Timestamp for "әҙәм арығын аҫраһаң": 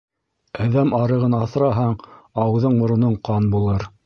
0.63-1.93